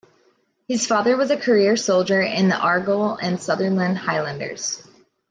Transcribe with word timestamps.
His 0.67 0.87
father 0.87 1.15
was 1.15 1.29
a 1.29 1.37
career 1.37 1.77
soldier 1.77 2.23
in 2.23 2.47
the 2.47 2.57
Argyll 2.57 3.17
and 3.17 3.39
Sutherland 3.39 3.99
Highlanders. 3.99 4.81